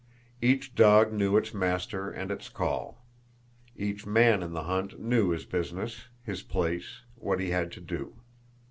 Each 0.41 0.73
dog 0.73 1.13
knew 1.13 1.37
its 1.37 1.53
master 1.53 2.09
and 2.09 2.31
its 2.31 2.49
call. 2.49 3.05
Each 3.77 4.03
man 4.03 4.41
in 4.41 4.51
the 4.51 4.63
hunt 4.63 4.99
knew 4.99 5.29
his 5.29 5.45
business, 5.45 6.07
his 6.23 6.41
place, 6.41 7.01
what 7.13 7.39
he 7.39 7.51
had 7.51 7.71
to 7.73 7.81
do. 7.81 8.15